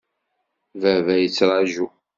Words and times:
Baba 0.81 1.15
yettraju. 1.21 1.85